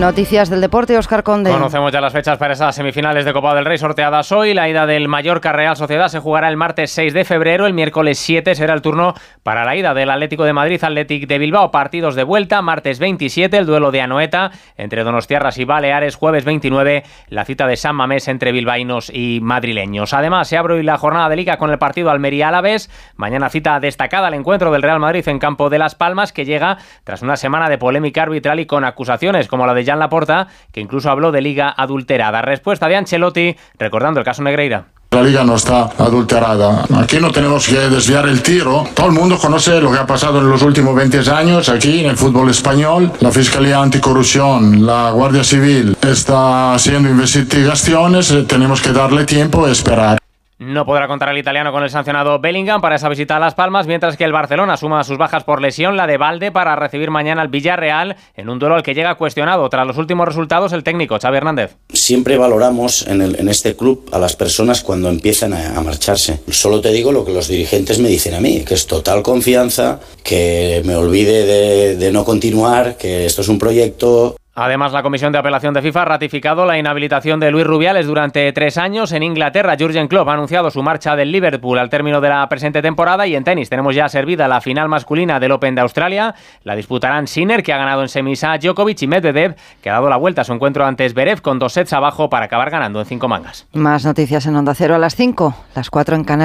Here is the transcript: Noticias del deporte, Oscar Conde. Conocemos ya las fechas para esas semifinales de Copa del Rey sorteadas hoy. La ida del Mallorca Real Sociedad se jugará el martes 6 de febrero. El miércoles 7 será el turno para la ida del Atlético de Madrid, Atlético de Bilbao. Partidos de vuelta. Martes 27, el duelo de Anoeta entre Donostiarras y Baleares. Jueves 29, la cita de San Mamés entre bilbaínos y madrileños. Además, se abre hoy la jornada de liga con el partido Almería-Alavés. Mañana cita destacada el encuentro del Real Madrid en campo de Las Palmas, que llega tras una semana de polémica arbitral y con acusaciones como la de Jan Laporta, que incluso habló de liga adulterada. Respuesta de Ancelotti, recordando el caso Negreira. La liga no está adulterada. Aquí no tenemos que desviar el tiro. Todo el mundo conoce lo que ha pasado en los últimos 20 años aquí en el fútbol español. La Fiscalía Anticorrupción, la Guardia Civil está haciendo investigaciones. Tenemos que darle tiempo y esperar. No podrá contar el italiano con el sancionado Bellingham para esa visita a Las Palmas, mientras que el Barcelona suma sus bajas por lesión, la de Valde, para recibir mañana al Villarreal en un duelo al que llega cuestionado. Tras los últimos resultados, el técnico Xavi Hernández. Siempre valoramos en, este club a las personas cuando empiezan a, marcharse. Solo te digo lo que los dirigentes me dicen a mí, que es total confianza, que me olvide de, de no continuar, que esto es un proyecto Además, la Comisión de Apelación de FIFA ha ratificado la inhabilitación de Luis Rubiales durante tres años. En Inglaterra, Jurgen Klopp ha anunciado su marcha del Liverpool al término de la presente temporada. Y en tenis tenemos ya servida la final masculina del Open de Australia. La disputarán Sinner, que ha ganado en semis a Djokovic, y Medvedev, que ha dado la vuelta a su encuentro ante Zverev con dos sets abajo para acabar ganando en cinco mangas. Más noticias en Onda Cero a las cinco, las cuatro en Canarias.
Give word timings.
Noticias 0.00 0.48
del 0.48 0.62
deporte, 0.62 0.96
Oscar 0.96 1.22
Conde. 1.22 1.50
Conocemos 1.50 1.92
ya 1.92 2.00
las 2.00 2.14
fechas 2.14 2.38
para 2.38 2.54
esas 2.54 2.74
semifinales 2.74 3.26
de 3.26 3.34
Copa 3.34 3.54
del 3.54 3.66
Rey 3.66 3.76
sorteadas 3.76 4.32
hoy. 4.32 4.54
La 4.54 4.66
ida 4.66 4.86
del 4.86 5.08
Mallorca 5.08 5.52
Real 5.52 5.76
Sociedad 5.76 6.08
se 6.08 6.20
jugará 6.20 6.48
el 6.48 6.56
martes 6.56 6.90
6 6.92 7.12
de 7.12 7.26
febrero. 7.26 7.66
El 7.66 7.74
miércoles 7.74 8.18
7 8.18 8.54
será 8.54 8.72
el 8.72 8.80
turno 8.80 9.12
para 9.42 9.62
la 9.62 9.76
ida 9.76 9.92
del 9.92 10.08
Atlético 10.08 10.44
de 10.44 10.54
Madrid, 10.54 10.82
Atlético 10.82 11.26
de 11.26 11.38
Bilbao. 11.38 11.70
Partidos 11.70 12.14
de 12.14 12.24
vuelta. 12.24 12.62
Martes 12.62 12.98
27, 12.98 13.58
el 13.58 13.66
duelo 13.66 13.90
de 13.90 14.00
Anoeta 14.00 14.52
entre 14.78 15.04
Donostiarras 15.04 15.58
y 15.58 15.66
Baleares. 15.66 16.16
Jueves 16.16 16.46
29, 16.46 17.02
la 17.28 17.44
cita 17.44 17.66
de 17.66 17.76
San 17.76 17.94
Mamés 17.94 18.26
entre 18.28 18.52
bilbaínos 18.52 19.10
y 19.14 19.40
madrileños. 19.42 20.14
Además, 20.14 20.48
se 20.48 20.56
abre 20.56 20.76
hoy 20.76 20.82
la 20.82 20.96
jornada 20.96 21.28
de 21.28 21.36
liga 21.36 21.58
con 21.58 21.70
el 21.70 21.78
partido 21.78 22.10
Almería-Alavés. 22.10 22.90
Mañana 23.16 23.50
cita 23.50 23.78
destacada 23.80 24.28
el 24.28 24.34
encuentro 24.34 24.72
del 24.72 24.80
Real 24.80 24.98
Madrid 24.98 25.28
en 25.28 25.38
campo 25.38 25.68
de 25.68 25.78
Las 25.78 25.94
Palmas, 25.94 26.32
que 26.32 26.46
llega 26.46 26.78
tras 27.04 27.20
una 27.20 27.36
semana 27.36 27.68
de 27.68 27.76
polémica 27.76 28.22
arbitral 28.22 28.60
y 28.60 28.66
con 28.66 28.86
acusaciones 28.86 29.46
como 29.46 29.66
la 29.66 29.74
de 29.74 29.89
Jan 29.90 29.98
Laporta, 29.98 30.48
que 30.72 30.80
incluso 30.80 31.10
habló 31.10 31.32
de 31.32 31.40
liga 31.40 31.74
adulterada. 31.76 32.42
Respuesta 32.42 32.88
de 32.88 32.96
Ancelotti, 32.96 33.56
recordando 33.78 34.20
el 34.20 34.24
caso 34.24 34.42
Negreira. 34.42 34.86
La 35.12 35.22
liga 35.22 35.42
no 35.42 35.56
está 35.56 35.90
adulterada. 35.98 36.84
Aquí 36.96 37.18
no 37.18 37.32
tenemos 37.32 37.66
que 37.66 37.74
desviar 37.74 38.28
el 38.28 38.42
tiro. 38.42 38.84
Todo 38.94 39.06
el 39.06 39.12
mundo 39.12 39.38
conoce 39.38 39.80
lo 39.80 39.90
que 39.90 39.98
ha 39.98 40.06
pasado 40.06 40.38
en 40.38 40.48
los 40.48 40.62
últimos 40.62 40.94
20 40.94 41.28
años 41.32 41.68
aquí 41.68 42.04
en 42.04 42.10
el 42.10 42.16
fútbol 42.16 42.48
español. 42.48 43.10
La 43.18 43.32
Fiscalía 43.32 43.82
Anticorrupción, 43.82 44.86
la 44.86 45.10
Guardia 45.10 45.42
Civil 45.42 45.96
está 46.00 46.74
haciendo 46.74 47.08
investigaciones. 47.08 48.32
Tenemos 48.46 48.80
que 48.80 48.92
darle 48.92 49.24
tiempo 49.24 49.66
y 49.66 49.72
esperar. 49.72 50.20
No 50.60 50.84
podrá 50.84 51.08
contar 51.08 51.30
el 51.30 51.38
italiano 51.38 51.72
con 51.72 51.82
el 51.82 51.88
sancionado 51.88 52.38
Bellingham 52.38 52.82
para 52.82 52.96
esa 52.96 53.08
visita 53.08 53.36
a 53.36 53.40
Las 53.40 53.54
Palmas, 53.54 53.86
mientras 53.86 54.18
que 54.18 54.24
el 54.24 54.32
Barcelona 54.32 54.76
suma 54.76 55.02
sus 55.04 55.16
bajas 55.16 55.42
por 55.42 55.62
lesión, 55.62 55.96
la 55.96 56.06
de 56.06 56.18
Valde, 56.18 56.52
para 56.52 56.76
recibir 56.76 57.10
mañana 57.10 57.40
al 57.40 57.48
Villarreal 57.48 58.16
en 58.36 58.50
un 58.50 58.58
duelo 58.58 58.74
al 58.74 58.82
que 58.82 58.92
llega 58.92 59.14
cuestionado. 59.14 59.66
Tras 59.70 59.86
los 59.86 59.96
últimos 59.96 60.28
resultados, 60.28 60.74
el 60.74 60.84
técnico 60.84 61.18
Xavi 61.18 61.38
Hernández. 61.38 61.76
Siempre 61.88 62.36
valoramos 62.36 63.06
en, 63.06 63.48
este 63.48 63.74
club 63.74 64.06
a 64.12 64.18
las 64.18 64.36
personas 64.36 64.82
cuando 64.82 65.08
empiezan 65.08 65.54
a, 65.54 65.80
marcharse. 65.80 66.40
Solo 66.50 66.82
te 66.82 66.92
digo 66.92 67.10
lo 67.10 67.24
que 67.24 67.32
los 67.32 67.48
dirigentes 67.48 67.98
me 67.98 68.10
dicen 68.10 68.34
a 68.34 68.40
mí, 68.40 68.60
que 68.60 68.74
es 68.74 68.86
total 68.86 69.22
confianza, 69.22 69.98
que 70.22 70.82
me 70.84 70.94
olvide 70.94 71.46
de, 71.46 71.96
de 71.96 72.12
no 72.12 72.26
continuar, 72.26 72.98
que 72.98 73.24
esto 73.24 73.40
es 73.40 73.48
un 73.48 73.58
proyecto 73.58 74.36
Además, 74.54 74.92
la 74.92 75.02
Comisión 75.02 75.32
de 75.32 75.38
Apelación 75.38 75.72
de 75.74 75.80
FIFA 75.80 76.02
ha 76.02 76.04
ratificado 76.06 76.66
la 76.66 76.76
inhabilitación 76.76 77.38
de 77.38 77.50
Luis 77.50 77.66
Rubiales 77.66 78.06
durante 78.06 78.52
tres 78.52 78.78
años. 78.78 79.12
En 79.12 79.22
Inglaterra, 79.22 79.76
Jurgen 79.78 80.08
Klopp 80.08 80.28
ha 80.28 80.32
anunciado 80.32 80.70
su 80.70 80.82
marcha 80.82 81.14
del 81.14 81.30
Liverpool 81.30 81.78
al 81.78 81.88
término 81.88 82.20
de 82.20 82.30
la 82.30 82.48
presente 82.48 82.82
temporada. 82.82 83.26
Y 83.26 83.36
en 83.36 83.44
tenis 83.44 83.70
tenemos 83.70 83.94
ya 83.94 84.08
servida 84.08 84.48
la 84.48 84.60
final 84.60 84.88
masculina 84.88 85.38
del 85.38 85.52
Open 85.52 85.76
de 85.76 85.82
Australia. 85.82 86.34
La 86.64 86.74
disputarán 86.74 87.28
Sinner, 87.28 87.62
que 87.62 87.72
ha 87.72 87.78
ganado 87.78 88.02
en 88.02 88.08
semis 88.08 88.42
a 88.42 88.58
Djokovic, 88.58 89.02
y 89.02 89.06
Medvedev, 89.06 89.54
que 89.80 89.88
ha 89.88 89.94
dado 89.94 90.08
la 90.08 90.16
vuelta 90.16 90.40
a 90.40 90.44
su 90.44 90.52
encuentro 90.52 90.84
ante 90.84 91.08
Zverev 91.08 91.42
con 91.42 91.58
dos 91.60 91.72
sets 91.72 91.92
abajo 91.92 92.28
para 92.28 92.46
acabar 92.46 92.70
ganando 92.70 92.98
en 92.98 93.06
cinco 93.06 93.28
mangas. 93.28 93.66
Más 93.72 94.04
noticias 94.04 94.46
en 94.46 94.56
Onda 94.56 94.74
Cero 94.74 94.96
a 94.96 94.98
las 94.98 95.14
cinco, 95.14 95.54
las 95.76 95.90
cuatro 95.90 96.16
en 96.16 96.24
Canarias. 96.24 96.40